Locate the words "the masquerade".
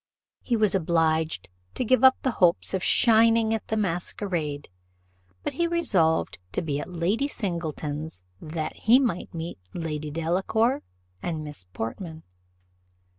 3.67-4.67